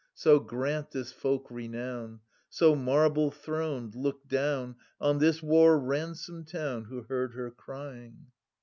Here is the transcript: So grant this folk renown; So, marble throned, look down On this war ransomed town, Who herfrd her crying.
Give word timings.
So 0.15 0.39
grant 0.39 0.89
this 0.89 1.11
folk 1.11 1.51
renown; 1.51 2.21
So, 2.49 2.73
marble 2.75 3.29
throned, 3.29 3.93
look 3.93 4.27
down 4.27 4.77
On 4.99 5.19
this 5.19 5.43
war 5.43 5.77
ransomed 5.77 6.47
town, 6.47 6.85
Who 6.85 7.03
herfrd 7.03 7.33
her 7.35 7.51
crying. 7.51 8.25